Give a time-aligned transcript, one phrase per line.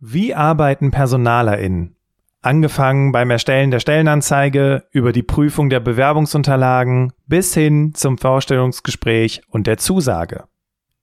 [0.00, 1.96] Wie arbeiten PersonalerInnen?
[2.40, 9.66] Angefangen beim Erstellen der Stellenanzeige, über die Prüfung der Bewerbungsunterlagen bis hin zum Vorstellungsgespräch und
[9.66, 10.44] der Zusage.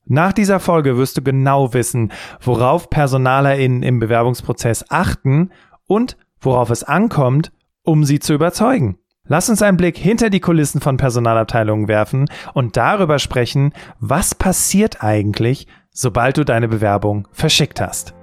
[0.05, 5.52] Nach dieser Folge wirst du genau wissen, worauf PersonalerInnen im Bewerbungsprozess achten
[5.88, 7.52] und worauf es ankommt,
[7.84, 8.98] um sie zu überzeugen.
[9.26, 15.04] Lass uns einen Blick hinter die Kulissen von Personalabteilungen werfen und darüber sprechen, was passiert
[15.04, 18.15] eigentlich, sobald du deine Bewerbung verschickt hast.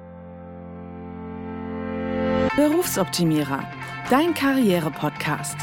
[2.55, 3.65] Berufsoptimierer,
[4.11, 5.57] dein Karriere-Podcast.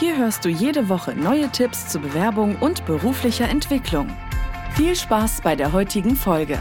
[0.00, 4.08] Hier hörst du jede Woche neue Tipps zur Bewerbung und beruflicher Entwicklung.
[4.72, 6.58] Viel Spaß bei der heutigen Folge.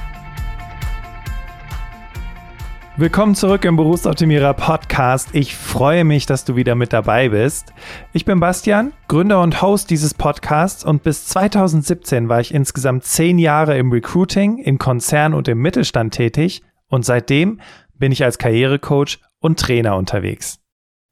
[2.98, 5.30] Willkommen zurück im Berufsoptimierer Podcast.
[5.34, 7.74] Ich freue mich, dass du wieder mit dabei bist.
[8.12, 13.40] Ich bin Bastian, Gründer und Host dieses Podcasts und bis 2017 war ich insgesamt zehn
[13.40, 17.60] Jahre im Recruiting, im Konzern und im Mittelstand tätig und seitdem
[17.96, 20.60] bin ich als Karrierecoach und Trainer unterwegs.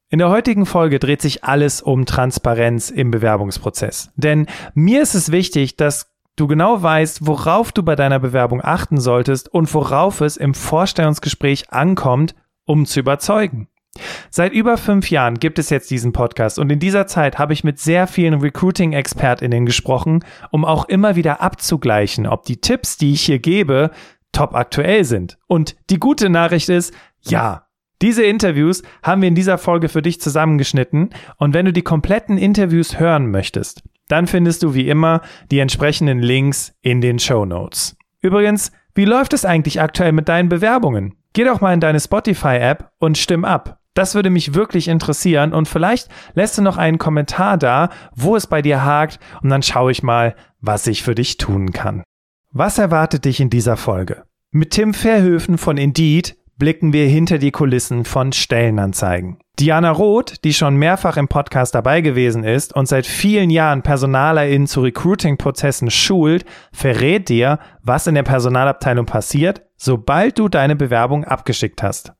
[0.08, 4.10] In der heutigen Folge dreht sich alles um Transparenz im Bewerbungsprozess.
[4.16, 9.00] Denn mir ist es wichtig, dass du genau weißt, worauf du bei deiner Bewerbung achten
[9.00, 12.34] solltest und worauf es im Vorstellungsgespräch ankommt,
[12.64, 13.68] um zu überzeugen.
[14.30, 17.64] Seit über fünf Jahren gibt es jetzt diesen Podcast und in dieser Zeit habe ich
[17.64, 23.22] mit sehr vielen Recruiting-ExpertInnen gesprochen, um auch immer wieder abzugleichen, ob die Tipps, die ich
[23.22, 23.90] hier gebe,
[24.32, 25.38] top aktuell sind.
[25.46, 27.66] Und die gute Nachricht ist, ja,
[28.02, 32.36] diese Interviews haben wir in dieser Folge für dich zusammengeschnitten und wenn du die kompletten
[32.36, 37.96] Interviews hören möchtest, dann findest du wie immer die entsprechenden Links in den Show Notes.
[38.20, 41.14] Übrigens, wie läuft es eigentlich aktuell mit deinen Bewerbungen?
[41.32, 43.78] Geh doch mal in deine Spotify-App und stimm ab.
[43.94, 48.46] Das würde mich wirklich interessieren und vielleicht lässt du noch einen Kommentar da, wo es
[48.46, 52.02] bei dir hakt und dann schaue ich mal, was ich für dich tun kann.
[52.50, 54.24] Was erwartet dich in dieser Folge?
[54.50, 59.38] Mit Tim Verhöfen von Indeed blicken wir hinter die Kulissen von Stellenanzeigen.
[59.58, 64.66] Diana Roth, die schon mehrfach im Podcast dabei gewesen ist und seit vielen Jahren PersonalerInnen
[64.66, 71.82] zu Recruiting-Prozessen schult, verrät dir, was in der Personalabteilung passiert, sobald du deine Bewerbung abgeschickt
[71.82, 72.12] hast.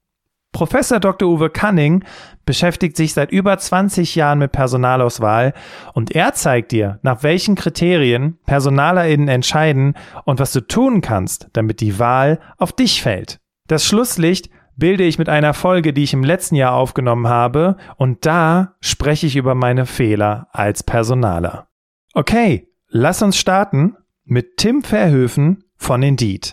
[0.53, 1.31] Professor Dr.
[1.31, 2.05] Uwe Canning
[2.45, 5.55] beschäftigt sich seit über 20 Jahren mit Personalauswahl
[5.95, 11.81] und er zeigt dir, nach welchen Kriterien PersonalerInnen entscheiden und was du tun kannst, damit
[11.81, 13.42] die Wahl auf dich fällt.
[13.73, 18.27] Das Schlusslicht bilde ich mit einer Folge, die ich im letzten Jahr aufgenommen habe, und
[18.27, 21.69] da spreche ich über meine Fehler als Personaler.
[22.13, 26.53] Okay, lass uns starten mit Tim Verhöfen von Indeed.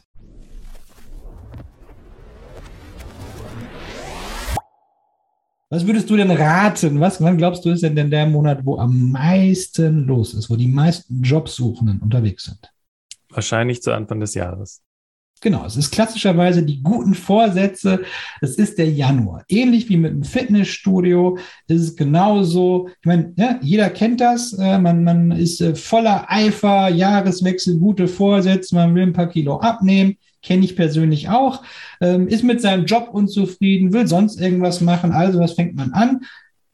[5.70, 7.02] Was würdest du denn raten?
[7.02, 10.70] Was, wann glaubst du, ist denn der Monat, wo am meisten los ist, wo die
[10.70, 12.72] meisten Jobsuchenden unterwegs sind?
[13.28, 14.82] Wahrscheinlich zu Anfang des Jahres.
[15.42, 18.02] Genau, es ist klassischerweise die guten Vorsätze.
[18.42, 19.44] Es ist der Januar.
[19.48, 22.90] Ähnlich wie mit dem Fitnessstudio ist es genauso.
[22.90, 24.54] Ich meine, ja, jeder kennt das.
[24.54, 28.76] Äh, man, man ist äh, voller Eifer, Jahreswechsel, gute Vorsätze.
[28.76, 30.18] Man will ein paar Kilo abnehmen.
[30.42, 31.64] Kenne ich persönlich auch.
[32.02, 35.12] Ähm, ist mit seinem Job unzufrieden, will sonst irgendwas machen.
[35.12, 36.22] Also, was fängt man an?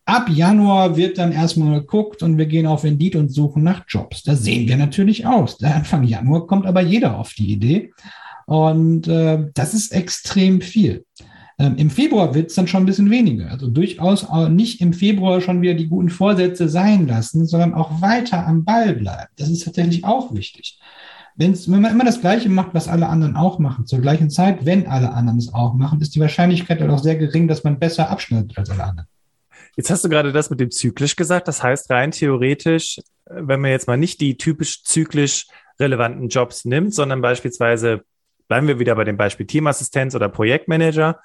[0.06, 4.22] Ab Januar wird dann erstmal geguckt und wir gehen auf Indeed und suchen nach Jobs.
[4.22, 5.62] Da sehen wir natürlich aus.
[5.64, 7.92] Anfang Januar kommt aber jeder auf die Idee.
[8.46, 11.06] Und äh, das ist extrem viel.
[11.58, 13.50] Ähm, Im Februar wird es dann schon ein bisschen weniger.
[13.50, 18.02] Also durchaus auch nicht im Februar schon wieder die guten Vorsätze sein lassen, sondern auch
[18.02, 19.32] weiter am Ball bleiben.
[19.38, 20.80] Das ist tatsächlich auch wichtig.
[21.38, 24.66] Wenn's, wenn man immer das Gleiche macht, was alle anderen auch machen, zur gleichen Zeit,
[24.66, 27.80] wenn alle anderen es auch machen, ist die Wahrscheinlichkeit dann auch sehr gering, dass man
[27.80, 29.10] besser abschneidet als alle anderen.
[29.76, 31.48] Jetzt hast du gerade das mit dem zyklisch gesagt.
[31.48, 35.48] Das heißt rein theoretisch, wenn man jetzt mal nicht die typisch zyklisch
[35.80, 38.04] relevanten Jobs nimmt, sondern beispielsweise
[38.48, 41.20] bleiben wir wieder bei dem Beispiel Teamassistenz oder Projektmanager,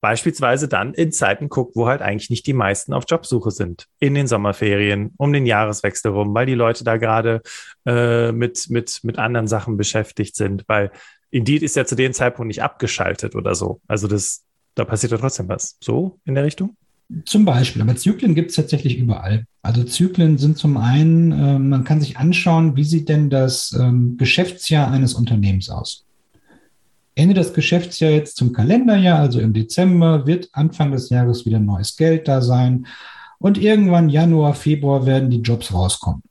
[0.00, 3.86] beispielsweise dann in Zeiten guckt, wo halt eigentlich nicht die meisten auf Jobsuche sind.
[3.98, 7.42] In den Sommerferien, um den Jahreswechsel rum, weil die Leute da gerade
[7.86, 10.90] äh, mit, mit, mit anderen Sachen beschäftigt sind, weil
[11.30, 13.80] Indeed ist ja zu dem Zeitpunkt nicht abgeschaltet oder so.
[13.86, 14.42] Also das,
[14.74, 15.76] da passiert ja trotzdem was.
[15.80, 16.76] So in der Richtung?
[17.24, 19.44] Zum Beispiel, aber Zyklen gibt es tatsächlich überall.
[19.62, 24.16] Also Zyklen sind zum einen, äh, man kann sich anschauen, wie sieht denn das ähm,
[24.16, 26.04] Geschäftsjahr eines Unternehmens aus.
[27.14, 31.96] Ende des Geschäftsjahres jetzt zum Kalenderjahr, also im Dezember, wird Anfang des Jahres wieder neues
[31.96, 32.86] Geld da sein.
[33.38, 36.22] Und irgendwann Januar, Februar werden die Jobs rauskommen.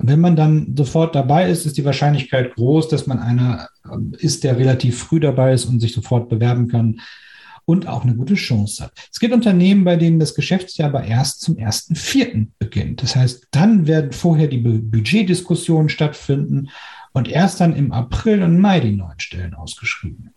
[0.00, 4.44] Wenn man dann sofort dabei ist, ist die Wahrscheinlichkeit groß, dass man einer ähm, ist,
[4.44, 7.00] der relativ früh dabei ist und sich sofort bewerben kann
[7.64, 8.92] und auch eine gute Chance hat.
[9.12, 12.48] Es gibt Unternehmen, bei denen das Geschäftsjahr aber erst zum 1.4.
[12.58, 13.02] beginnt.
[13.02, 16.70] Das heißt, dann werden vorher die Budgetdiskussionen stattfinden
[17.12, 20.30] und erst dann im April und Mai die neuen Stellen ausgeschrieben.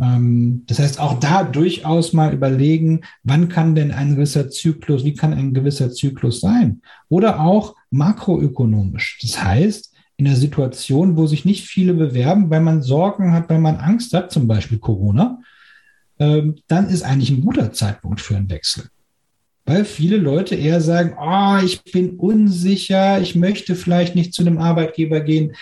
[0.00, 5.14] Ähm, das heißt, auch da durchaus mal überlegen, wann kann denn ein gewisser Zyklus, wie
[5.14, 6.82] kann ein gewisser Zyklus sein?
[7.08, 9.18] Oder auch makroökonomisch.
[9.22, 13.58] Das heißt, in der Situation, wo sich nicht viele bewerben, weil man Sorgen hat, weil
[13.58, 15.40] man Angst hat, zum Beispiel Corona,
[16.18, 18.84] ähm, dann ist eigentlich ein guter Zeitpunkt für einen Wechsel.
[19.66, 24.58] Weil viele Leute eher sagen, oh, ich bin unsicher, ich möchte vielleicht nicht zu einem
[24.58, 25.54] Arbeitgeber gehen.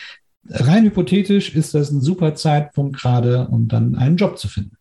[0.51, 4.77] Rein hypothetisch ist das ein super Zeitpunkt gerade, um dann einen Job zu finden.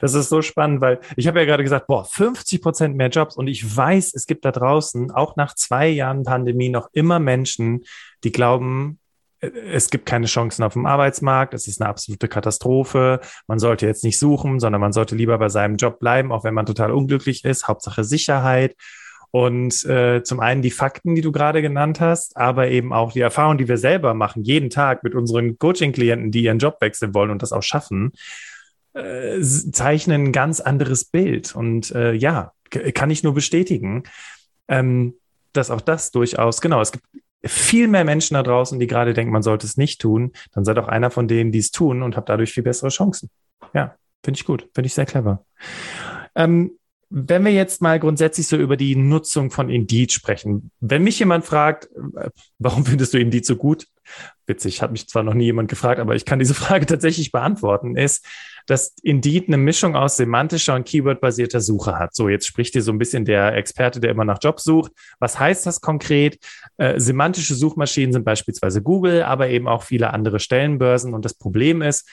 [0.00, 3.36] Das ist so spannend, weil ich habe ja gerade gesagt, boah, 50 Prozent mehr Jobs
[3.36, 7.84] und ich weiß, es gibt da draußen auch nach zwei Jahren Pandemie noch immer Menschen,
[8.22, 9.00] die glauben,
[9.40, 14.04] es gibt keine Chancen auf dem Arbeitsmarkt, es ist eine absolute Katastrophe, man sollte jetzt
[14.04, 17.44] nicht suchen, sondern man sollte lieber bei seinem Job bleiben, auch wenn man total unglücklich
[17.44, 18.76] ist, Hauptsache Sicherheit.
[19.30, 23.20] Und äh, zum einen die Fakten, die du gerade genannt hast, aber eben auch die
[23.20, 27.30] Erfahrung, die wir selber machen, jeden Tag mit unseren Coaching-Klienten, die ihren Job wechseln wollen
[27.30, 28.12] und das auch schaffen,
[28.94, 31.54] äh, zeichnen ein ganz anderes Bild.
[31.54, 34.04] Und äh, ja, kann ich nur bestätigen,
[34.68, 35.14] ähm,
[35.52, 37.04] dass auch das durchaus, genau, es gibt
[37.44, 40.78] viel mehr Menschen da draußen, die gerade denken, man sollte es nicht tun, dann seid
[40.78, 43.30] auch einer von denen, die es tun und habt dadurch viel bessere Chancen.
[43.74, 43.94] Ja,
[44.24, 45.44] finde ich gut, finde ich sehr clever.
[46.34, 46.72] Ähm,
[47.08, 51.44] wenn wir jetzt mal grundsätzlich so über die Nutzung von Indeed sprechen, wenn mich jemand
[51.44, 53.86] fragt, äh, warum findest du Indeed so gut?
[54.46, 57.96] Witzig, hat mich zwar noch nie jemand gefragt, aber ich kann diese Frage tatsächlich beantworten,
[57.96, 58.24] ist,
[58.66, 62.14] dass Indeed eine Mischung aus semantischer und Keyword-basierter Suche hat.
[62.14, 64.92] So, jetzt spricht hier so ein bisschen der Experte, der immer nach Jobs sucht.
[65.20, 66.38] Was heißt das konkret?
[66.76, 71.14] Äh, semantische Suchmaschinen sind beispielsweise Google, aber eben auch viele andere Stellenbörsen.
[71.14, 72.08] Und das Problem ist,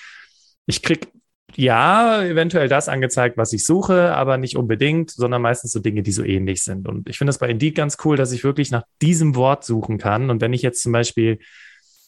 [0.68, 1.12] ich krieg
[1.56, 6.12] ja, eventuell das angezeigt, was ich suche, aber nicht unbedingt, sondern meistens so Dinge, die
[6.12, 6.88] so ähnlich sind.
[6.88, 9.98] Und ich finde das bei Indeed ganz cool, dass ich wirklich nach diesem Wort suchen
[9.98, 10.30] kann.
[10.30, 11.40] Und wenn ich jetzt zum Beispiel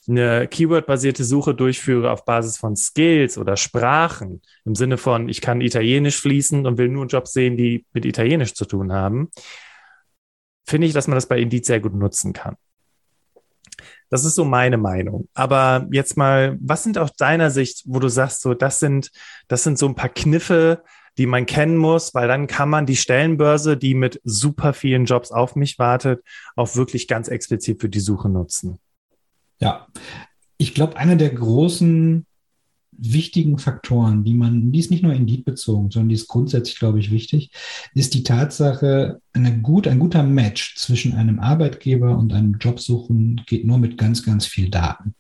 [0.07, 5.61] eine Keyword-basierte Suche durchführe auf Basis von Skills oder Sprachen, im Sinne von, ich kann
[5.61, 9.29] Italienisch fließen und will nur Jobs sehen, die mit Italienisch zu tun haben,
[10.67, 12.55] finde ich, dass man das bei Indeed sehr gut nutzen kann.
[14.09, 15.27] Das ist so meine Meinung.
[15.33, 19.11] Aber jetzt mal, was sind aus deiner Sicht, wo du sagst, so, das sind,
[19.47, 20.83] das sind so ein paar Kniffe,
[21.17, 25.31] die man kennen muss, weil dann kann man die Stellenbörse, die mit super vielen Jobs
[25.31, 26.23] auf mich wartet,
[26.55, 28.79] auch wirklich ganz explizit für die Suche nutzen.
[29.59, 29.87] Ja,
[30.57, 32.25] ich glaube, einer der großen
[32.97, 36.99] wichtigen Faktoren, die man, die ist nicht nur Indeed bezogen, sondern die ist grundsätzlich, glaube
[36.99, 37.51] ich, wichtig,
[37.93, 43.65] ist die Tatsache, eine gut, ein guter Match zwischen einem Arbeitgeber und einem Jobsuchen geht
[43.65, 45.15] nur mit ganz, ganz viel Daten.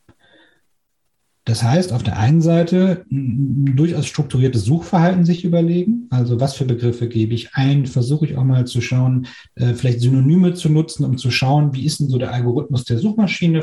[1.45, 6.07] Das heißt, auf der einen Seite durchaus strukturiertes Suchverhalten sich überlegen.
[6.09, 7.85] Also was für Begriffe gebe ich ein?
[7.85, 11.85] Versuche ich auch mal zu schauen, äh, vielleicht Synonyme zu nutzen, um zu schauen, wie
[11.85, 13.61] ist denn so der Algorithmus der Suchmaschine?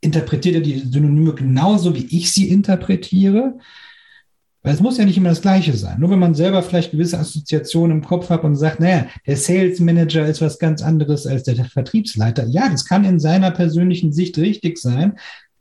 [0.00, 3.58] interpretiert er die Synonyme genauso, wie ich sie interpretiere?
[4.62, 6.00] Weil es muss ja nicht immer das Gleiche sein.
[6.00, 9.78] Nur wenn man selber vielleicht gewisse Assoziationen im Kopf hat und sagt, naja, der Sales
[9.78, 12.48] Manager ist was ganz anderes als der Vertriebsleiter.
[12.48, 15.12] Ja, das kann in seiner persönlichen Sicht richtig sein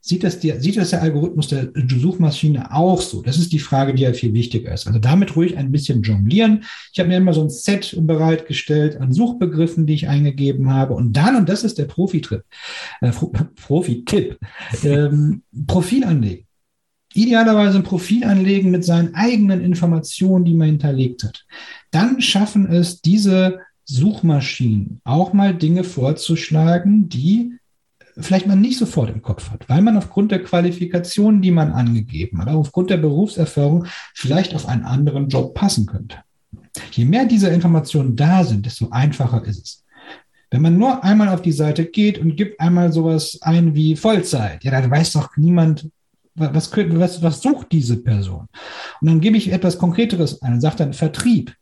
[0.05, 3.23] sieht das, die, sieht das der Algorithmus der Suchmaschine auch so?
[3.23, 4.85] Das ist die Frage, die ja viel wichtiger ist.
[4.85, 6.63] Also damit ruhig ein bisschen jonglieren.
[6.93, 10.93] Ich habe mir immer so ein Set bereitgestellt an Suchbegriffen, die ich eingegeben habe.
[10.93, 12.43] Und dann, und das ist der Profi-Trip,
[13.01, 13.11] äh,
[13.55, 14.37] Profi-Tipp,
[14.83, 16.45] ähm, Profil anlegen.
[17.15, 21.45] Idealerweise ein Profil anlegen mit seinen eigenen Informationen, die man hinterlegt hat.
[21.89, 27.53] Dann schaffen es diese Suchmaschinen auch mal Dinge vorzuschlagen, die
[28.17, 32.39] vielleicht man nicht sofort im Kopf hat, weil man aufgrund der Qualifikationen, die man angegeben
[32.39, 36.17] hat, aufgrund der Berufserfahrung vielleicht auf einen anderen Job passen könnte.
[36.91, 39.83] Je mehr diese Informationen da sind, desto einfacher ist es.
[40.51, 44.63] Wenn man nur einmal auf die Seite geht und gibt einmal sowas ein wie Vollzeit,
[44.63, 45.89] ja, dann weiß doch niemand,
[46.35, 48.47] was, was, was sucht diese Person.
[49.01, 51.53] Und dann gebe ich etwas Konkreteres ein und sage dann Vertrieb.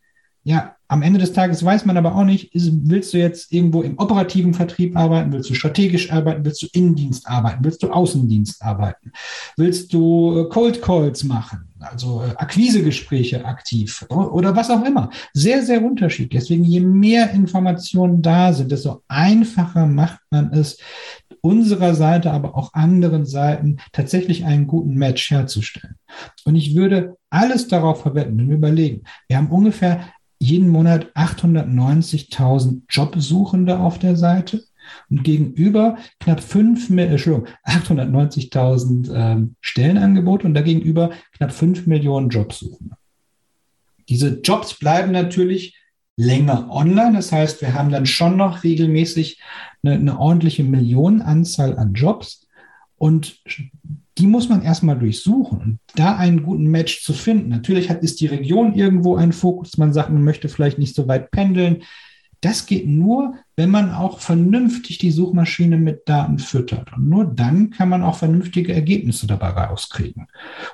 [0.43, 3.81] Ja, am Ende des Tages weiß man aber auch nicht, ist, willst du jetzt irgendwo
[3.81, 8.61] im operativen Vertrieb arbeiten, willst du strategisch arbeiten, willst du Innendienst arbeiten, willst du Außendienst
[8.61, 9.11] arbeiten,
[9.57, 15.09] willst du äh, Cold Calls machen, also äh, Akquisegespräche aktiv oder was auch immer.
[15.33, 16.43] Sehr, sehr unterschiedlich.
[16.43, 20.77] Deswegen, je mehr Informationen da sind, desto einfacher macht man es,
[21.41, 25.95] unserer Seite, aber auch anderen Seiten tatsächlich einen guten Match herzustellen.
[26.45, 30.05] Und ich würde alles darauf verwenden, wenn wir überlegen, wir haben ungefähr
[30.43, 34.65] jeden Monat 890.000 Jobsuchende auf der Seite
[35.09, 42.97] und gegenüber knapp 5, Entschuldigung, 890.000 ähm, Stellenangebote und dagegenüber knapp 5 Millionen Jobsuchende.
[44.09, 45.77] Diese Jobs bleiben natürlich
[46.17, 47.13] länger online.
[47.13, 49.41] Das heißt, wir haben dann schon noch regelmäßig
[49.81, 52.47] eine, eine ordentliche Millionenanzahl an Jobs.
[52.97, 53.41] Und
[54.17, 57.49] die muss man erstmal durchsuchen und da einen guten Match zu finden.
[57.49, 59.77] Natürlich hat, ist die Region irgendwo ein Fokus.
[59.77, 61.83] Man sagt, man möchte vielleicht nicht so weit pendeln.
[62.39, 66.93] Das geht nur, wenn man auch vernünftig die Suchmaschine mit Daten füttert.
[66.95, 70.27] Und nur dann kann man auch vernünftige Ergebnisse dabei rauskriegen.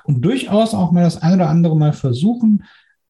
[0.04, 2.64] Und durchaus auch mal das eine oder andere Mal versuchen,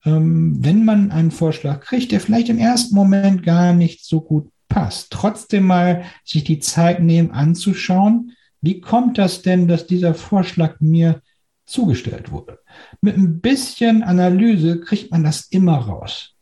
[0.05, 4.51] ähm, wenn man einen Vorschlag kriegt, der vielleicht im ersten Moment gar nicht so gut
[4.69, 10.81] passt, trotzdem mal sich die Zeit nehmen anzuschauen, wie kommt das denn, dass dieser Vorschlag
[10.81, 11.23] mir
[11.67, 12.59] zugestellt wurde?
[13.01, 16.35] Mit ein bisschen Analyse kriegt man das immer raus.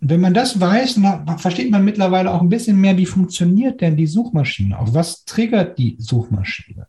[0.00, 3.80] Und wenn man das weiß, dann versteht man mittlerweile auch ein bisschen mehr, wie funktioniert
[3.80, 6.88] denn die Suchmaschine, auch was triggert die Suchmaschine.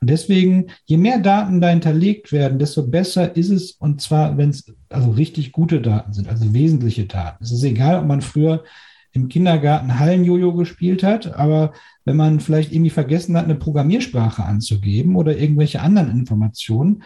[0.00, 4.48] Und deswegen, je mehr Daten da hinterlegt werden, desto besser ist es, und zwar, wenn
[4.48, 7.44] es also richtig gute Daten sind, also wesentliche Daten.
[7.44, 8.64] Es ist egal, ob man früher
[9.12, 11.72] im Kindergarten Hallenjojo gespielt hat, aber
[12.04, 17.02] wenn man vielleicht irgendwie vergessen hat, eine Programmiersprache anzugeben oder irgendwelche anderen Informationen,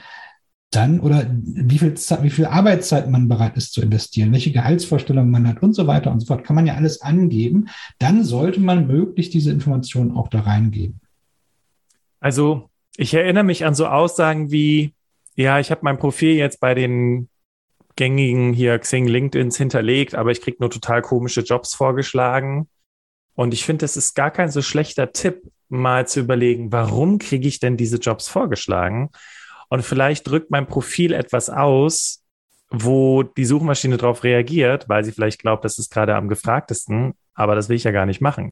[0.70, 5.46] dann oder wie viel, wie viel Arbeitszeit man bereit ist zu investieren, welche Gehaltsvorstellungen man
[5.46, 7.68] hat und so weiter und so fort, kann man ja alles angeben.
[7.98, 11.00] Dann sollte man möglichst diese Informationen auch da reingeben.
[12.20, 14.94] Also ich erinnere mich an so Aussagen wie,
[15.36, 17.28] ja, ich habe mein Profil jetzt bei den
[17.96, 22.68] gängigen hier Xing, LinkedIns hinterlegt, aber ich kriege nur total komische Jobs vorgeschlagen.
[23.34, 27.48] Und ich finde, das ist gar kein so schlechter Tipp, mal zu überlegen, warum kriege
[27.48, 29.10] ich denn diese Jobs vorgeschlagen?
[29.68, 32.22] Und vielleicht drückt mein Profil etwas aus,
[32.70, 37.54] wo die Suchmaschine darauf reagiert, weil sie vielleicht glaubt, das ist gerade am gefragtesten, aber
[37.54, 38.50] das will ich ja gar nicht machen.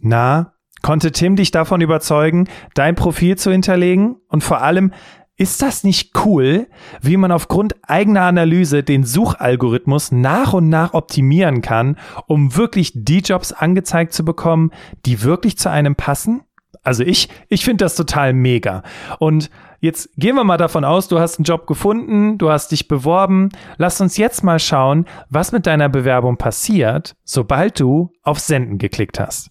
[0.00, 4.16] Na, konnte Tim dich davon überzeugen, dein Profil zu hinterlegen?
[4.28, 4.92] Und vor allem,
[5.38, 6.66] ist das nicht cool,
[7.00, 13.20] wie man aufgrund eigener Analyse den Suchalgorithmus nach und nach optimieren kann, um wirklich die
[13.20, 14.72] Jobs angezeigt zu bekommen,
[15.06, 16.42] die wirklich zu einem passen?
[16.82, 18.82] Also ich, ich finde das total mega.
[19.20, 19.48] Und
[19.80, 23.50] jetzt gehen wir mal davon aus, du hast einen Job gefunden, du hast dich beworben.
[23.76, 29.20] Lass uns jetzt mal schauen, was mit deiner Bewerbung passiert, sobald du auf Senden geklickt
[29.20, 29.50] hast.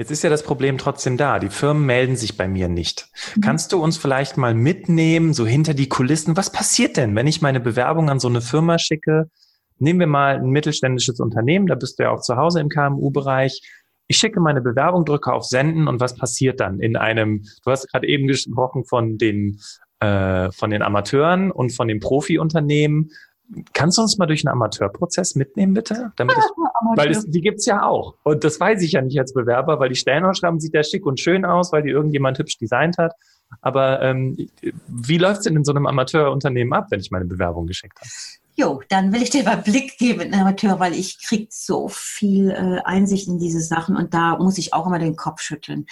[0.00, 1.38] Jetzt ist ja das Problem trotzdem da.
[1.38, 3.10] Die Firmen melden sich bei mir nicht.
[3.36, 3.42] Mhm.
[3.42, 6.38] Kannst du uns vielleicht mal mitnehmen, so hinter die Kulissen?
[6.38, 9.28] Was passiert denn, wenn ich meine Bewerbung an so eine Firma schicke?
[9.76, 13.60] Nehmen wir mal ein mittelständisches Unternehmen, da bist du ja auch zu Hause im KMU-Bereich.
[14.08, 17.86] Ich schicke meine Bewerbung, drücke auf Senden und was passiert dann in einem, du hast
[17.92, 19.60] gerade eben gesprochen von den,
[20.00, 23.10] äh, von den Amateuren und von den Profi-Unternehmen.
[23.72, 26.12] Kannst du uns mal durch einen Amateurprozess mitnehmen, bitte?
[26.16, 26.44] Damit ich,
[26.96, 28.14] weil es, die gibt's ja auch.
[28.22, 31.18] Und das weiß ich ja nicht als Bewerber, weil die Stellenausschreibung sieht ja schick und
[31.18, 33.12] schön aus, weil die irgendjemand hübsch designt hat.
[33.60, 34.36] Aber ähm,
[34.86, 38.08] wie läuft's denn in so einem Amateurunternehmen ab, wenn ich meine Bewerbung geschickt habe?
[38.60, 42.82] Jo, dann will ich dir mal Blick geben, Amateur, weil ich krieg so viel äh,
[42.84, 45.86] Einsicht in diese Sachen und da muss ich auch immer den Kopf schütteln.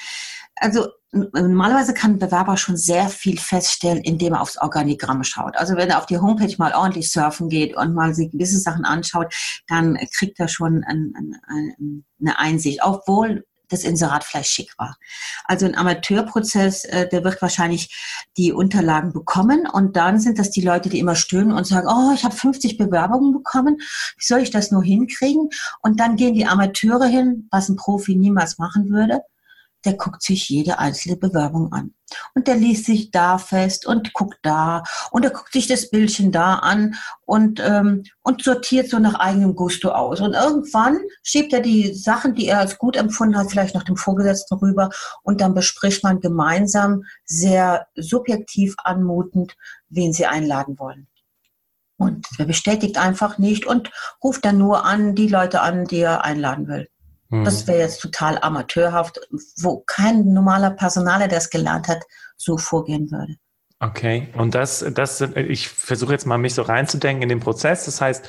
[0.57, 5.57] Also normalerweise kann ein Bewerber schon sehr viel feststellen, indem er aufs Organigramm schaut.
[5.57, 8.85] Also wenn er auf die Homepage mal ordentlich surfen geht und mal sich gewisse Sachen
[8.85, 9.33] anschaut,
[9.67, 12.81] dann kriegt er schon ein, ein, ein, eine Einsicht.
[12.83, 14.97] Obwohl das Inserat vielleicht schick war.
[15.45, 17.95] Also ein Amateurprozess, äh, der wird wahrscheinlich
[18.37, 22.13] die Unterlagen bekommen und dann sind das die Leute, die immer stöhnen und sagen, oh,
[22.15, 23.77] ich habe 50 Bewerbungen bekommen,
[24.17, 25.49] wie soll ich das nur hinkriegen?
[25.83, 29.21] Und dann gehen die Amateure hin, was ein Profi niemals machen würde
[29.85, 31.95] der guckt sich jede einzelne Bewerbung an.
[32.35, 36.33] Und der liest sich da fest und guckt da und er guckt sich das Bildchen
[36.33, 36.95] da an
[37.27, 40.21] und, ähm, und sortiert so nach eigenem Gusto aus.
[40.21, 43.97] Und irgendwann schiebt er die Sachen, die er als gut empfunden hat, vielleicht noch dem
[43.97, 44.91] Vorgesetzten rüber
[45.23, 49.57] und dann bespricht man gemeinsam sehr subjektiv anmutend,
[49.89, 51.09] wen sie einladen wollen.
[51.99, 53.91] Und er bestätigt einfach nicht und
[54.23, 56.89] ruft dann nur an die Leute an, die er einladen will.
[57.31, 57.67] Das hm.
[57.69, 59.21] wäre jetzt total amateurhaft,
[59.59, 62.03] wo kein normaler Personaler, der es gelernt hat,
[62.37, 63.37] so vorgehen würde.
[63.81, 67.85] Okay, und das, das, ich versuche jetzt mal mich so reinzudenken in den Prozess.
[67.85, 68.29] Das heißt,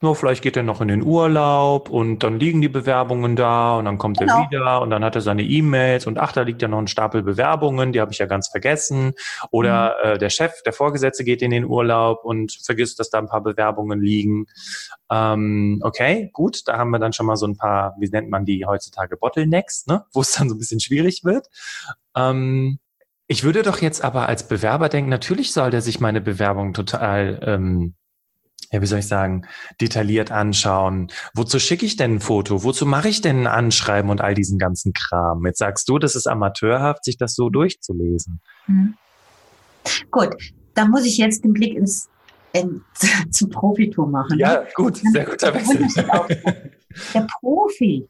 [0.00, 3.84] nur vielleicht geht er noch in den Urlaub und dann liegen die Bewerbungen da und
[3.84, 4.40] dann kommt genau.
[4.40, 6.88] er wieder und dann hat er seine E-Mails und ach, da liegt ja noch ein
[6.88, 9.12] Stapel Bewerbungen, die habe ich ja ganz vergessen.
[9.52, 10.10] Oder mhm.
[10.10, 13.44] äh, der Chef, der Vorgesetzte geht in den Urlaub und vergisst, dass da ein paar
[13.44, 14.46] Bewerbungen liegen.
[15.12, 18.44] Ähm, okay, gut, da haben wir dann schon mal so ein paar, wie nennt man
[18.44, 20.06] die heutzutage, Bottlenecks, ne?
[20.12, 21.46] wo es dann so ein bisschen schwierig wird.
[22.16, 22.80] Ähm,
[23.28, 27.38] ich würde doch jetzt aber als Bewerber denken, natürlich soll der sich meine Bewerbung total,
[27.42, 27.94] ähm,
[28.72, 29.46] ja, wie soll ich sagen,
[29.82, 31.12] detailliert anschauen.
[31.34, 32.64] Wozu schicke ich denn ein Foto?
[32.64, 35.44] Wozu mache ich denn ein Anschreiben und all diesen ganzen Kram?
[35.44, 38.40] Jetzt sagst du, das ist amateurhaft, sich das so durchzulesen.
[38.66, 38.94] Mhm.
[40.10, 40.34] Gut,
[40.74, 42.08] da muss ich jetzt den Blick ins,
[42.54, 42.82] in,
[43.30, 44.38] zum Profitum machen.
[44.38, 45.86] Ja, gut, sehr guter Wechsel.
[47.14, 48.08] Der Profi,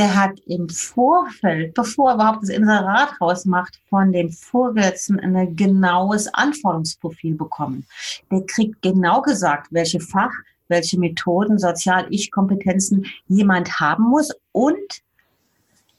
[0.00, 6.26] der hat im Vorfeld, bevor er überhaupt das Inserat rausmacht, von dem Vorgesetzten ein genaues
[6.32, 7.84] Anforderungsprofil bekommen.
[8.30, 10.32] Der kriegt genau gesagt, welche Fach,
[10.68, 15.02] welche Methoden, Sozial-Ich-Kompetenzen jemand haben muss und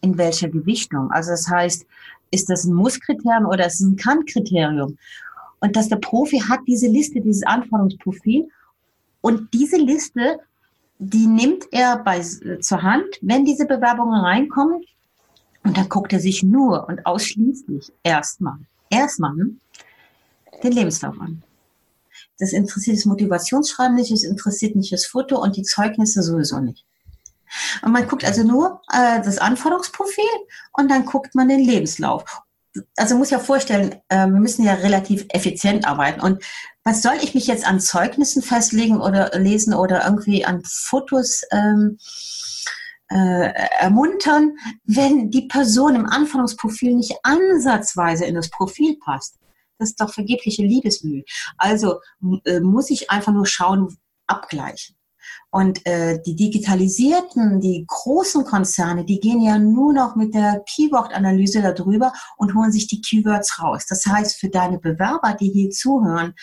[0.02, 1.12] in welcher Gewichtung.
[1.12, 1.86] Also das heißt,
[2.32, 4.98] ist das ein Muss-Kriterium oder ist es ein Kann-Kriterium?
[5.60, 8.50] Und dass der Profi hat diese Liste, dieses Anforderungsprofil
[9.22, 10.40] und diese Liste,
[11.04, 14.84] die nimmt er bei, zur Hand, wenn diese Bewerbungen reinkommen.
[15.64, 18.58] Und dann guckt er sich nur und ausschließlich erstmal,
[18.90, 19.36] erstmal
[20.64, 21.42] den Lebenslauf an.
[22.38, 26.86] Das interessiert das Motivationsschreiben nicht, es interessiert nicht das Foto und die Zeugnisse sowieso nicht.
[27.82, 30.24] Und man guckt also nur äh, das Anforderungsprofil
[30.74, 32.24] und dann guckt man den Lebenslauf.
[32.96, 36.22] Also muss ja vorstellen, äh, wir müssen ja relativ effizient arbeiten.
[36.22, 36.44] Und
[36.84, 41.98] was soll ich mich jetzt an Zeugnissen festlegen oder lesen oder irgendwie an Fotos ähm,
[43.10, 49.38] äh, ermuntern, wenn die Person im Anforderungsprofil nicht ansatzweise in das Profil passt?
[49.78, 51.24] Das ist doch vergebliche Liebesmühe.
[51.58, 52.00] Also
[52.46, 53.98] äh, muss ich einfach nur schauen,
[54.28, 54.96] abgleichen.
[55.50, 61.62] Und äh, die digitalisierten, die großen Konzerne, die gehen ja nur noch mit der Keyword-Analyse
[61.62, 63.86] darüber und holen sich die Keywords raus.
[63.88, 66.34] Das heißt, für deine Bewerber, die hier zuhören,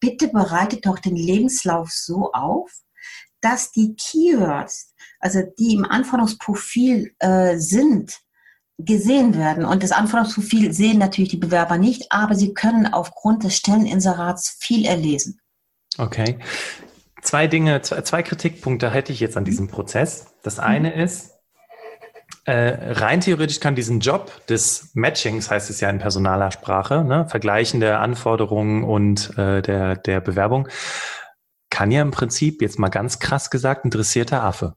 [0.00, 2.70] bitte bereitet doch den Lebenslauf so auf,
[3.40, 8.20] dass die Keywords, also die im Anforderungsprofil äh, sind,
[8.78, 9.64] gesehen werden.
[9.64, 14.84] Und das Anforderungsprofil sehen natürlich die Bewerber nicht, aber sie können aufgrund des Stelleninserats viel
[14.84, 15.40] erlesen.
[15.98, 16.38] Okay.
[17.22, 20.34] Zwei Dinge, zwei Kritikpunkte hätte ich jetzt an diesem Prozess.
[20.42, 21.00] Das eine mhm.
[21.00, 21.32] ist,
[22.44, 27.28] äh, rein theoretisch kann diesen Job des Matchings, heißt es ja in personaler Sprache, ne,
[27.28, 30.68] Vergleichen der Anforderungen und äh, der, der Bewerbung,
[31.70, 34.74] kann ja im Prinzip, jetzt mal ganz krass gesagt, ein dressierter Affe.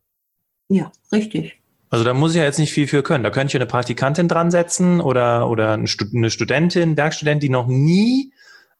[0.69, 1.59] Ja, richtig.
[1.89, 3.23] Also da muss ich ja jetzt nicht viel für können.
[3.23, 5.87] Da könnte ich eine Praktikantin dran setzen oder, oder eine
[6.29, 8.31] Studentin, Werkstudentin, die noch nie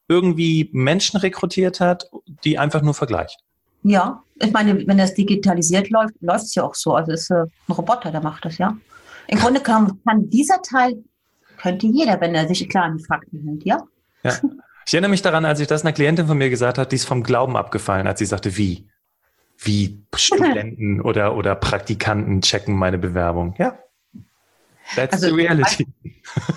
[0.08, 2.10] irgendwie Menschen rekrutiert hat,
[2.44, 3.45] die einfach nur vergleicht.
[3.88, 6.96] Ja, ich meine, wenn das digitalisiert läuft, läuft es ja auch so.
[6.96, 8.76] Also es ist äh, ein Roboter, der macht das, ja.
[9.28, 11.04] Im Grunde kann, kann dieser Teil,
[11.58, 13.78] könnte jeder, wenn er sich klar an die Fakten hält, ja.
[14.24, 14.40] Ja.
[14.88, 17.06] Ich erinnere mich daran, als ich das einer Klientin von mir gesagt hat, die ist
[17.06, 18.88] vom Glauben abgefallen, als sie sagte, wie?
[19.60, 23.54] Wie Studenten oder, oder Praktikanten checken meine Bewerbung.
[23.60, 23.78] Ja.
[24.96, 25.88] That's also, the reality.
[26.04, 26.14] Ich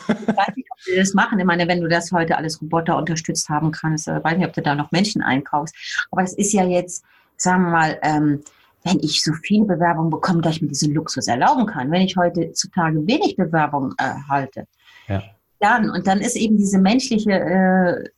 [0.07, 1.39] weiß nicht, ob sie das machen.
[1.39, 4.53] Ich meine, wenn du das heute alles Roboter unterstützt haben kannst, äh, weiß nicht, ob
[4.53, 5.75] du da noch Menschen einkaufst.
[6.11, 7.05] Aber es ist ja jetzt,
[7.41, 8.43] sagen wir mal, ähm,
[8.85, 12.17] wenn ich so viele Bewerbungen bekomme, dass ich mir diesen Luxus erlauben kann, wenn ich
[12.17, 14.67] heute zutage wenig Bewerbungen erhalte,
[15.09, 15.23] ja.
[15.61, 18.09] dann, und dann ist eben diese menschliche äh,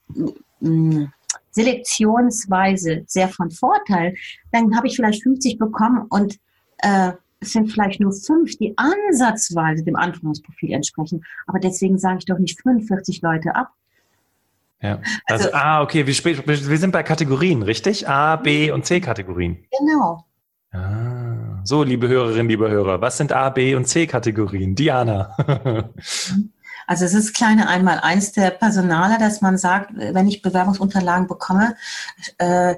[1.51, 4.15] Selektionsweise sehr von Vorteil,
[4.53, 6.39] dann habe ich vielleicht 50 bekommen und
[6.79, 11.25] äh, es sind vielleicht nur fünf, die ansatzweise dem Anforderungsprofil entsprechen.
[11.47, 13.73] Aber deswegen sage ich doch nicht 45 Leute ab.
[14.83, 15.01] Ja.
[15.27, 18.09] Also, also ah, okay, wir, wir sind bei Kategorien, richtig?
[18.09, 19.65] A, B und C Kategorien.
[19.79, 20.25] Genau.
[20.73, 24.75] Ah, so, liebe Hörerinnen, liebe Hörer, was sind A, B und C Kategorien?
[24.75, 25.37] Diana.
[26.87, 31.77] also es ist kleine einmal eins der Personaler, dass man sagt, wenn ich Bewerbungsunterlagen bekomme,
[32.39, 32.77] äh,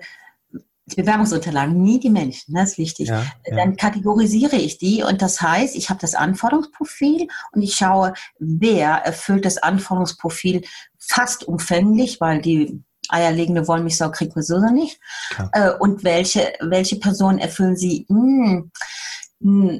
[0.96, 3.08] Bewerbungsunterlagen, nie die Menschen, das ist wichtig.
[3.08, 3.56] Ja, ja.
[3.56, 8.88] Dann kategorisiere ich die und das heißt, ich habe das Anforderungsprofil und ich schaue, wer
[8.88, 10.62] erfüllt das Anforderungsprofil
[10.98, 15.00] fast umfänglich, weil die eierlegende Wollmilchsau kriegt man so nicht.
[15.36, 15.76] Ja.
[15.76, 18.06] Und welche, welche Personen erfüllen sie?
[18.08, 18.70] Hm,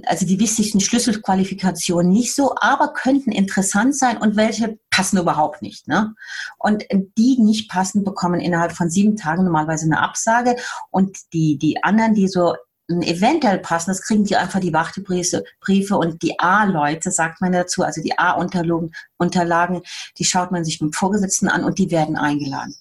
[0.06, 5.86] also die wichtigsten Schlüsselqualifikationen nicht so, aber könnten interessant sein und welche passen überhaupt nicht.
[5.86, 6.14] Ne?
[6.58, 6.84] Und
[7.16, 10.56] die nicht passen, bekommen innerhalb von sieben Tagen normalerweise eine Absage
[10.90, 12.54] und die, die anderen, die so
[12.88, 17.84] eventuell passen, das kriegen die einfach die Wartebriefe Briefe und die A-Leute, sagt man dazu,
[17.84, 19.82] also die A-Unterlagen,
[20.18, 22.74] die schaut man sich mit dem Vorgesetzten an und die werden eingeladen.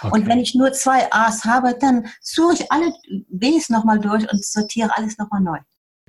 [0.00, 0.10] Okay.
[0.12, 2.92] Und wenn ich nur zwei A's habe, dann suche ich alle
[3.28, 5.58] Bs nochmal durch und sortiere alles nochmal neu.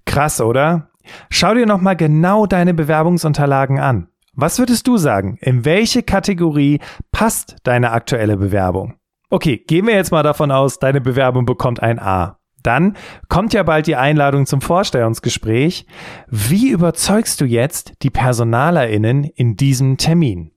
[0.09, 0.89] Krass, oder?
[1.29, 4.07] Schau dir nochmal genau deine Bewerbungsunterlagen an.
[4.33, 5.37] Was würdest du sagen?
[5.39, 6.79] In welche Kategorie
[7.11, 8.95] passt deine aktuelle Bewerbung?
[9.29, 12.39] Okay, gehen wir jetzt mal davon aus, deine Bewerbung bekommt ein A.
[12.63, 15.85] Dann kommt ja bald die Einladung zum Vorstellungsgespräch.
[16.27, 20.51] Wie überzeugst du jetzt die PersonalerInnen in diesem Termin?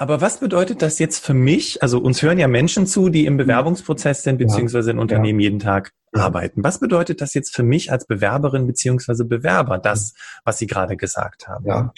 [0.00, 1.82] Aber was bedeutet das jetzt für mich?
[1.82, 5.44] Also uns hören ja Menschen zu, die im Bewerbungsprozess sind, beziehungsweise in Unternehmen ja.
[5.44, 6.62] jeden Tag arbeiten.
[6.62, 11.48] Was bedeutet das jetzt für mich als Bewerberin beziehungsweise Bewerber, das, was Sie gerade gesagt
[11.48, 11.66] haben?
[11.66, 11.92] Ja,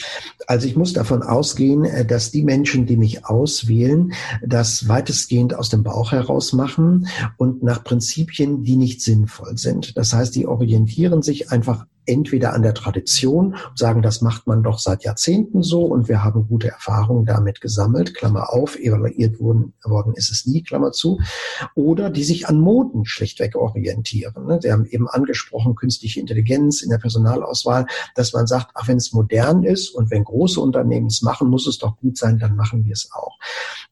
[0.46, 5.68] also ich muss davon ausgehen, äh, dass die Menschen, die mich auswählen, das weitestgehend aus
[5.68, 9.96] dem Bauch heraus machen und nach Prinzipien, die nicht sinnvoll sind.
[9.98, 14.62] Das heißt, die orientieren sich einfach entweder an der Tradition und sagen, das macht man
[14.62, 19.72] doch seit Jahrzehnten so und wir haben gute Erfahrungen damit gesammelt, Klammer auf, evaluiert worden,
[19.84, 21.20] worden ist es nie, Klammer zu,
[21.74, 24.46] oder die sich an Moden schlichtweg orientieren.
[24.46, 24.58] Ne?
[24.60, 29.12] Sie haben eben angesprochen, künstliche Intelligenz in der Personalauswahl, dass man sagt, ach, wenn es
[29.12, 32.84] modern ist und wenn große Unternehmen es machen, muss es doch gut sein, dann machen
[32.84, 33.38] wir es auch.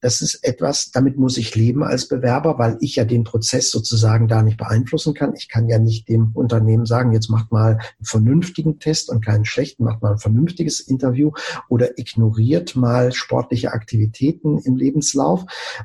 [0.01, 4.29] Das ist etwas, damit muss ich leben als Bewerber, weil ich ja den Prozess sozusagen
[4.29, 5.35] da nicht beeinflussen kann.
[5.37, 7.79] Ich kann ja nicht dem Unternehmen sagen, jetzt macht mal
[8.09, 11.33] vernünftigen Test und keinen schlechten, macht mal ein vernünftiges Interview
[11.69, 15.45] oder ignoriert mal sportliche Aktivitäten im Lebenslauf.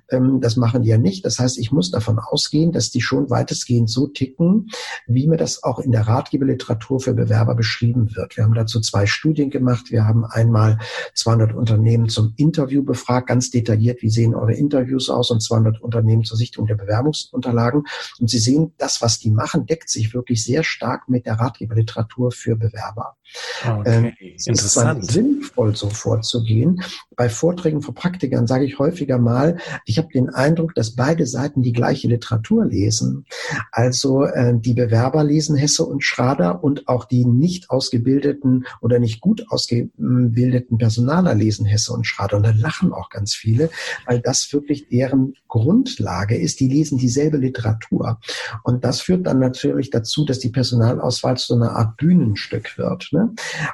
[0.10, 1.26] Ähm, das machen die ja nicht.
[1.26, 4.70] Das heißt, ich muss davon ausgehen, dass die schon weitestgehend so ticken,
[5.08, 8.38] wie mir das auch in der Ratgeberliteratur für Bewerber beschrieben wird.
[8.38, 9.92] Wir haben dazu zwei Studien gemacht.
[9.92, 10.80] Wir haben einmal
[11.16, 16.24] 200 Unternehmen zum Interview befragt, ganz detailliert, wie sehen eure Interviews aus und 200 Unternehmen
[16.24, 17.84] zur Sichtung der Bewerbungsunterlagen.
[18.20, 22.13] Und Sie sehen, das, was die machen, deckt sich wirklich sehr stark mit der Ratgeberliteratur
[22.14, 23.18] Literatur für Bewerber.
[23.66, 23.82] Okay.
[23.86, 25.04] Ähm, es Interessant.
[25.04, 26.82] Ist sinnvoll, so vorzugehen.
[27.16, 31.62] Bei Vorträgen vor Praktikern sage ich häufiger mal, ich habe den Eindruck, dass beide Seiten
[31.62, 33.26] die gleiche Literatur lesen.
[33.72, 39.22] Also äh, die Bewerber lesen Hesse und Schrader und auch die nicht ausgebildeten oder nicht
[39.22, 42.38] gut ausgebildeten Personaler lesen Hesse und Schrader.
[42.38, 43.70] Und da lachen auch ganz viele,
[44.06, 46.60] weil das wirklich deren Grundlage ist.
[46.60, 48.20] Die lesen dieselbe Literatur.
[48.64, 53.10] Und das führt dann natürlich dazu, dass die Personalauswahl zu einer Art Bühnenstück wird.
[53.12, 53.23] Ne?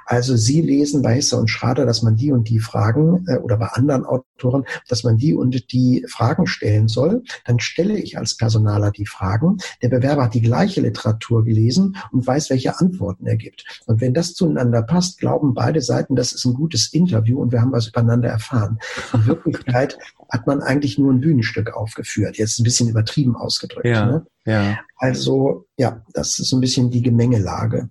[0.06, 3.58] Also Sie lesen bei Hesse und Schrader, dass man die und die Fragen äh, oder
[3.58, 7.24] bei anderen Autoren, dass man die und die Fragen stellen soll.
[7.46, 9.58] Dann stelle ich als Personaler die Fragen.
[9.82, 13.66] Der Bewerber hat die gleiche Literatur gelesen und weiß, welche Antworten er gibt.
[13.86, 17.62] Und wenn das zueinander passt, glauben beide Seiten, das ist ein gutes Interview und wir
[17.62, 18.80] haben was übereinander erfahren.
[19.14, 19.98] In Wirklichkeit
[20.30, 22.38] hat man eigentlich nur ein Bühnenstück aufgeführt.
[22.38, 23.86] Jetzt ein bisschen übertrieben ausgedrückt.
[23.86, 24.26] Ja, ne?
[24.46, 24.80] ja.
[24.98, 27.90] Also ja, das ist ein bisschen die Gemengelage.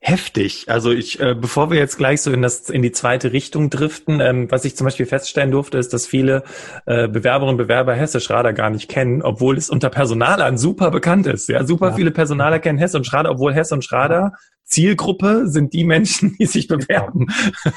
[0.00, 0.66] Heftig.
[0.68, 4.20] Also ich, äh, bevor wir jetzt gleich so in das in die zweite Richtung driften,
[4.20, 6.44] ähm, was ich zum Beispiel feststellen durfte, ist, dass viele
[6.86, 11.26] äh, Bewerberinnen und Bewerber Hesse Schrader gar nicht kennen, obwohl es unter Personalern super bekannt
[11.26, 11.48] ist.
[11.48, 11.96] Ja, super ja.
[11.96, 14.32] viele Personaler kennen Hesse und Schrader, obwohl Hesse und Schrader
[14.68, 16.80] Zielgruppe sind die Menschen, die sich genau.
[16.80, 17.26] bewerben.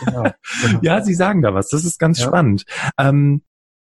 [0.05, 0.23] Genau.
[0.61, 0.79] Genau.
[0.81, 1.69] ja, Sie sagen da was.
[1.69, 2.27] Das ist ganz ja.
[2.27, 2.65] spannend.
[2.97, 3.41] Ähm,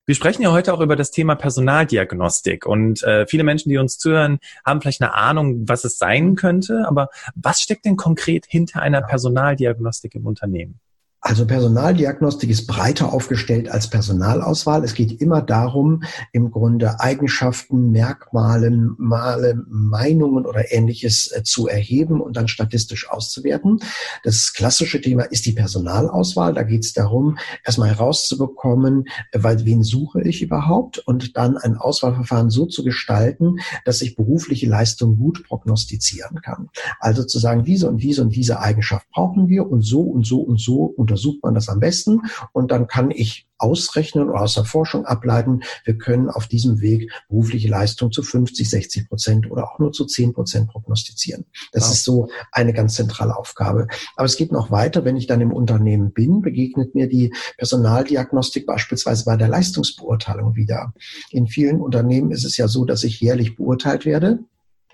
[0.05, 3.97] wir sprechen ja heute auch über das Thema Personaldiagnostik und äh, viele Menschen, die uns
[3.97, 8.81] zuhören, haben vielleicht eine Ahnung, was es sein könnte, aber was steckt denn konkret hinter
[8.81, 10.79] einer Personaldiagnostik im Unternehmen?
[11.27, 14.83] Also Personaldiagnostik ist breiter aufgestellt als Personalauswahl.
[14.83, 22.21] Es geht immer darum, im Grunde Eigenschaften, Merkmale, Male, Meinungen oder ähnliches äh, zu erheben
[22.21, 23.79] und dann statistisch auszuwerten.
[24.23, 26.53] Das klassische Thema ist die Personalauswahl.
[26.53, 31.75] Da geht es darum, erstmal herauszubekommen, äh, weil wen suche ich überhaupt und dann ein
[31.75, 36.69] Auswahlverfahren so zu gestalten, dass ich berufliche Leistung gut prognostizieren kann.
[36.99, 40.41] Also zu sagen, diese und diese und diese Eigenschaft brauchen wir und so und so
[40.41, 44.55] und so unter untersucht man das am besten und dann kann ich ausrechnen oder aus
[44.55, 49.63] der Forschung ableiten, wir können auf diesem Weg berufliche Leistung zu 50, 60 Prozent oder
[49.63, 51.45] auch nur zu 10 Prozent prognostizieren.
[51.71, 51.93] Das wow.
[51.93, 53.87] ist so eine ganz zentrale Aufgabe.
[54.17, 55.05] Aber es geht noch weiter.
[55.05, 60.93] Wenn ich dann im Unternehmen bin, begegnet mir die Personaldiagnostik beispielsweise bei der Leistungsbeurteilung wieder.
[61.31, 64.39] In vielen Unternehmen ist es ja so, dass ich jährlich beurteilt werde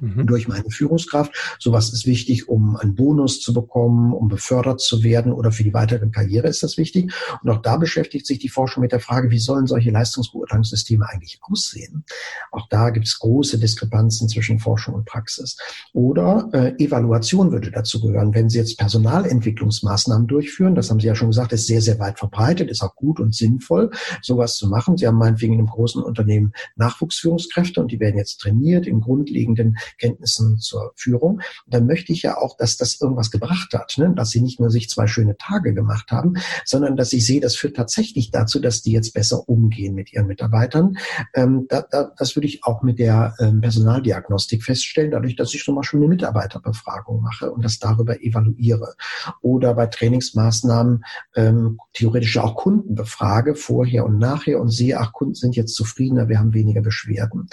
[0.02, 0.28] mhm.
[0.28, 1.58] durch meine Führungskraft.
[1.60, 5.74] Sowas ist wichtig, um einen Bonus zu bekommen, um befördert zu werden oder für die
[5.74, 7.14] weitere Karriere ist das wichtig.
[7.42, 11.40] Und auch da beschäftigt sich die Forschung mit der Frage, wie sollen solche Leistungsbeurteilungssysteme eigentlich
[11.42, 12.04] aussehen?
[12.52, 15.58] Auch da gibt es große Diskrepanzen zwischen Forschung und Praxis.
[15.94, 18.34] Oder äh, Evaluation würde dazu gehören.
[18.34, 22.20] Wenn Sie jetzt Personalentwicklungsmaßnahmen durchführen, das haben Sie ja schon gesagt, ist sehr, sehr weit
[22.20, 24.98] verbreitet, ist auch gut und sinnvoll, sowas zu machen.
[24.98, 29.78] Sie haben meinetwegen in einem großen Unternehmen Nachwuchsführungskräfte und die werden jetzt trainiert in grundlegenden
[29.97, 31.41] Kenntnissen zur Führung.
[31.67, 34.13] dann möchte ich ja auch, dass das irgendwas gebracht hat, ne?
[34.15, 37.56] dass sie nicht nur sich zwei schöne Tage gemacht haben, sondern dass ich sehe, das
[37.56, 40.97] führt tatsächlich dazu, dass die jetzt besser umgehen mit ihren Mitarbeitern.
[41.34, 45.63] Ähm, da, da, das würde ich auch mit der ähm, Personaldiagnostik feststellen, dadurch, dass ich
[45.63, 48.95] zum Beispiel eine Mitarbeiterbefragung mache und das darüber evaluiere.
[49.41, 51.04] Oder bei Trainingsmaßnahmen
[51.36, 56.30] ähm, theoretisch auch Kunden befrage, vorher und nachher und sehe, ach, Kunden sind jetzt zufriedener,
[56.30, 57.47] wir haben weniger Beschwerden.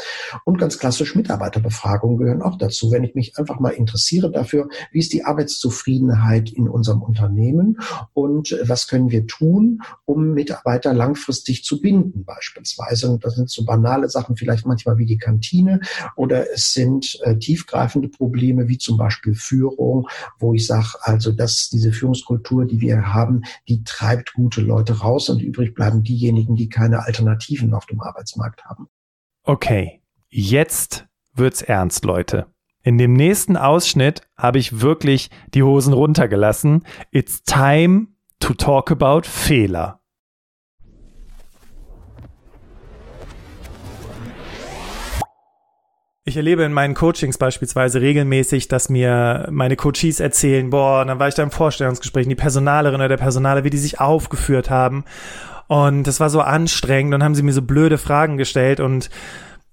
[0.45, 2.91] Und ganz klassisch Mitarbeiterbefragung Bewerbungen gehören auch dazu.
[2.91, 7.79] Wenn ich mich einfach mal interessiere dafür, wie ist die Arbeitszufriedenheit in unserem Unternehmen
[8.13, 13.11] und was können wir tun, um Mitarbeiter langfristig zu binden beispielsweise.
[13.11, 15.81] Und das sind so banale Sachen vielleicht manchmal wie die Kantine
[16.17, 21.69] oder es sind äh, tiefgreifende Probleme wie zum Beispiel Führung, wo ich sage, also dass
[21.71, 26.69] diese Führungskultur, die wir haben, die treibt gute Leute raus und übrig bleiben diejenigen, die
[26.69, 28.89] keine Alternativen auf dem Arbeitsmarkt haben.
[29.45, 31.08] Okay, jetzt
[31.39, 32.47] wird's ernst, Leute.
[32.83, 36.85] In dem nächsten Ausschnitt habe ich wirklich die Hosen runtergelassen.
[37.11, 38.09] It's time
[38.41, 39.99] to talk about Fehler.
[46.29, 51.29] Ich erlebe in meinen Coachings beispielsweise regelmäßig, dass mir meine Coaches erzählen, boah, dann war
[51.29, 55.05] ich da im Vorstellungsgespräch, die Personalerin oder der Personaler, wie die sich aufgeführt haben.
[55.69, 59.09] Und das war so anstrengend und haben sie mir so blöde Fragen gestellt und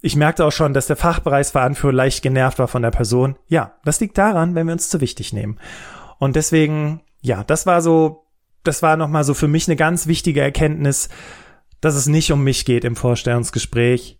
[0.05, 3.37] ich merkte auch schon, dass der Fachbereichsveranführer leicht genervt war von der Person.
[3.47, 5.57] Ja, das liegt daran, wenn wir uns zu wichtig nehmen.
[6.19, 8.27] Und deswegen, ja, das war so,
[8.61, 11.09] das war nochmal so für mich eine ganz wichtige Erkenntnis,
[11.81, 14.19] dass es nicht um mich geht im Vorstellungsgespräch,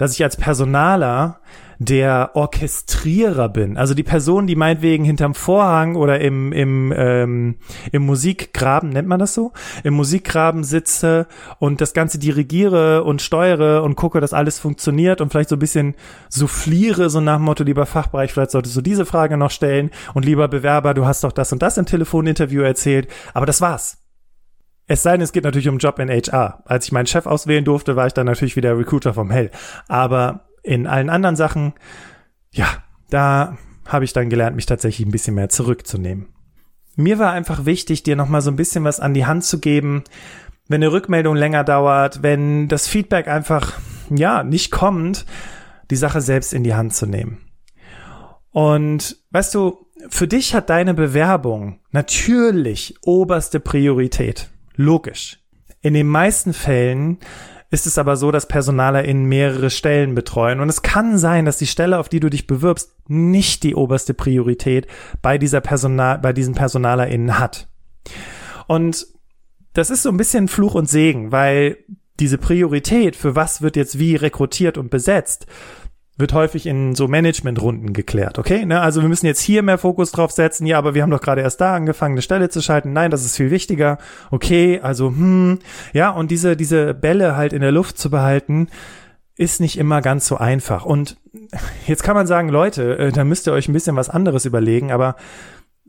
[0.00, 1.40] dass ich als Personaler
[1.78, 3.76] der Orchestrierer bin.
[3.76, 7.56] Also die Person, die meinetwegen hinterm Vorhang oder im, im, ähm,
[7.92, 9.52] im Musikgraben, nennt man das so?
[9.84, 11.26] Im Musikgraben sitze
[11.58, 15.60] und das Ganze dirigiere und steuere und gucke, dass alles funktioniert und vielleicht so ein
[15.60, 15.94] bisschen
[16.30, 20.24] souffliere, so nach dem Motto, lieber Fachbereich, vielleicht solltest du diese Frage noch stellen und
[20.24, 23.06] lieber Bewerber, du hast doch das und das im Telefoninterview erzählt.
[23.34, 23.99] Aber das war's.
[24.90, 26.64] Es sei denn, es geht natürlich um Job in HR.
[26.64, 29.52] Als ich meinen Chef auswählen durfte, war ich dann natürlich wieder Recruiter vom Hell.
[29.86, 31.74] Aber in allen anderen Sachen,
[32.50, 32.66] ja,
[33.08, 36.26] da habe ich dann gelernt, mich tatsächlich ein bisschen mehr zurückzunehmen.
[36.96, 40.02] Mir war einfach wichtig, dir nochmal so ein bisschen was an die Hand zu geben,
[40.66, 43.74] wenn eine Rückmeldung länger dauert, wenn das Feedback einfach,
[44.10, 45.24] ja, nicht kommt,
[45.92, 47.38] die Sache selbst in die Hand zu nehmen.
[48.50, 54.50] Und weißt du, für dich hat deine Bewerbung natürlich oberste Priorität.
[54.80, 55.38] Logisch.
[55.82, 57.18] In den meisten Fällen
[57.68, 60.58] ist es aber so, dass PersonalerInnen mehrere Stellen betreuen.
[60.58, 64.14] Und es kann sein, dass die Stelle, auf die du dich bewirbst, nicht die oberste
[64.14, 64.86] Priorität
[65.20, 67.68] bei dieser Personal, bei diesen PersonalerInnen hat.
[68.68, 69.06] Und
[69.74, 71.76] das ist so ein bisschen Fluch und Segen, weil
[72.18, 75.46] diese Priorität, für was wird jetzt wie rekrutiert und besetzt,
[76.20, 78.64] wird häufig in so Managementrunden geklärt, okay?
[78.64, 78.80] Ne?
[78.80, 81.40] Also wir müssen jetzt hier mehr Fokus drauf setzen, ja, aber wir haben doch gerade
[81.40, 82.92] erst da angefangen, eine Stelle zu schalten.
[82.92, 83.98] Nein, das ist viel wichtiger.
[84.30, 85.58] Okay, also hm,
[85.92, 88.68] ja, und diese diese Bälle halt in der Luft zu behalten,
[89.40, 90.84] ist nicht immer ganz so einfach.
[90.84, 91.16] Und
[91.86, 94.92] jetzt kann man sagen, Leute, äh, da müsst ihr euch ein bisschen was anderes überlegen,
[94.92, 95.16] aber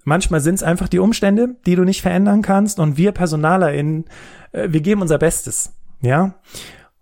[0.06, 4.06] manchmal sind es einfach die Umstände, die du nicht verändern kannst und wir PersonalerInnen,
[4.54, 6.36] äh, wir geben unser Bestes, ja?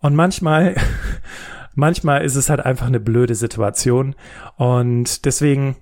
[0.01, 0.75] Und manchmal
[1.79, 4.15] manchmal ist es halt einfach eine blöde Situation
[4.57, 5.77] und deswegen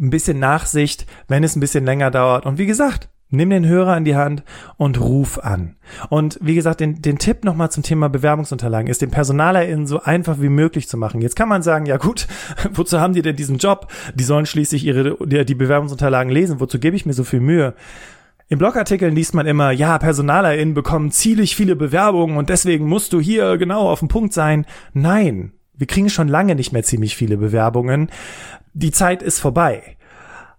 [0.00, 2.46] ein bisschen Nachsicht, wenn es ein bisschen länger dauert.
[2.46, 4.44] Und wie gesagt, nimm den Hörer in die Hand
[4.76, 5.76] und ruf an.
[6.08, 10.40] Und wie gesagt, den, den Tipp nochmal zum Thema Bewerbungsunterlagen ist, den PersonalerInnen so einfach
[10.40, 11.20] wie möglich zu machen.
[11.20, 12.28] Jetzt kann man sagen, ja gut,
[12.72, 13.90] wozu haben die denn diesen Job?
[14.14, 16.60] Die sollen schließlich ihre, die, die Bewerbungsunterlagen lesen.
[16.60, 17.74] Wozu gebe ich mir so viel Mühe?
[18.48, 23.20] In Blogartikeln liest man immer, ja, PersonalerInnen bekommen ziemlich viele Bewerbungen und deswegen musst du
[23.20, 24.66] hier genau auf dem Punkt sein.
[24.92, 28.10] Nein, wir kriegen schon lange nicht mehr ziemlich viele Bewerbungen.
[28.74, 29.96] Die Zeit ist vorbei.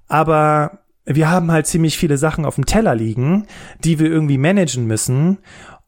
[0.08, 3.48] Aber wir haben halt ziemlich viele Sachen auf dem Teller liegen,
[3.84, 5.40] die wir irgendwie managen müssen.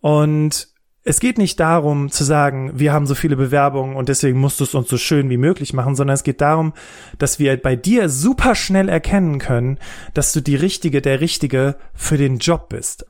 [0.01, 0.74] Und
[1.07, 4.63] es geht nicht darum zu sagen, wir haben so viele Bewerbungen und deswegen musst du
[4.63, 6.73] es uns so schön wie möglich machen, sondern es geht darum,
[7.19, 9.77] dass wir bei dir super schnell erkennen können,
[10.15, 13.05] dass du die Richtige, der Richtige für den Job bist.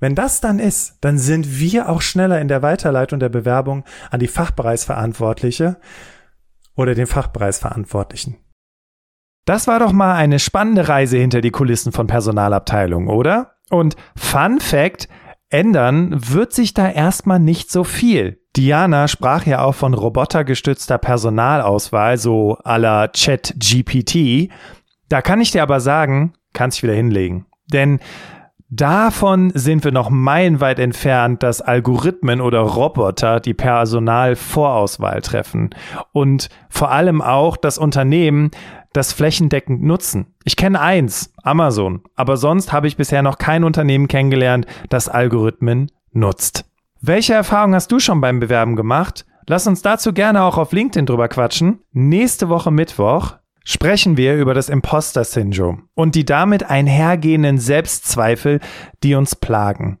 [0.00, 4.20] Wenn das dann ist, dann sind wir auch schneller in der Weiterleitung der Bewerbung an
[4.20, 5.76] die Fachbereichsverantwortliche
[6.74, 8.38] oder den Fachbereichsverantwortlichen.
[9.44, 13.56] Das war doch mal eine spannende Reise hinter die Kulissen von Personalabteilungen, oder?
[13.68, 15.08] Und Fun Fact,
[15.50, 18.40] ändern wird sich da erstmal nicht so viel.
[18.56, 24.50] Diana sprach ja auch von robotergestützter Personalauswahl, so la Chat GPT.
[25.08, 27.46] Da kann ich dir aber sagen, kannst dich wieder hinlegen.
[27.72, 27.98] Denn
[28.68, 35.70] davon sind wir noch meilenweit entfernt, dass Algorithmen oder Roboter die Personalvorauswahl treffen.
[36.12, 38.50] Und vor allem auch, dass Unternehmen
[38.94, 40.34] das flächendeckend nutzen.
[40.44, 45.90] Ich kenne eins, Amazon, aber sonst habe ich bisher noch kein Unternehmen kennengelernt, das Algorithmen
[46.12, 46.64] nutzt.
[47.02, 49.26] Welche Erfahrungen hast du schon beim Bewerben gemacht?
[49.46, 51.80] Lass uns dazu gerne auch auf LinkedIn drüber quatschen.
[51.92, 58.60] Nächste Woche Mittwoch sprechen wir über das Imposter-Syndrom und die damit einhergehenden Selbstzweifel,
[59.02, 59.98] die uns plagen.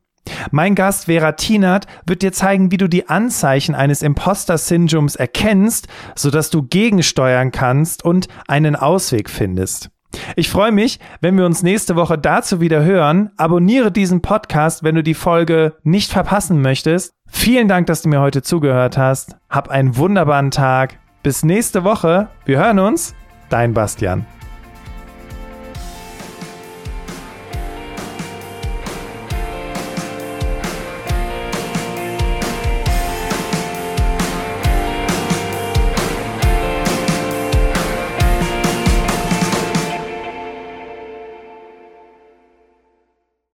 [0.50, 6.50] Mein Gast Vera Tinert wird dir zeigen, wie du die Anzeichen eines Imposter-Syndroms erkennst, sodass
[6.50, 9.90] du gegensteuern kannst und einen Ausweg findest.
[10.36, 13.30] Ich freue mich, wenn wir uns nächste Woche dazu wieder hören.
[13.36, 17.14] Abonniere diesen Podcast, wenn du die Folge nicht verpassen möchtest.
[17.26, 19.36] Vielen Dank, dass du mir heute zugehört hast.
[19.50, 21.00] Hab einen wunderbaren Tag.
[21.22, 22.28] Bis nächste Woche.
[22.44, 23.14] Wir hören uns.
[23.48, 24.26] Dein Bastian.